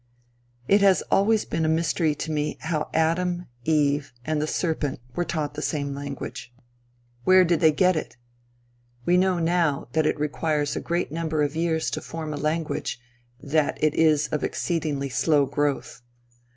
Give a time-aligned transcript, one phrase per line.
[0.67, 5.23] It has always been a mystery to me how Adam, Eve, and the serpent were
[5.23, 6.51] taught the same language.
[7.23, 8.17] Where did they get it?
[9.05, 12.99] We know now, that it requires a great number of years to form a language;
[13.43, 16.01] that it is of exceedingly slow growth.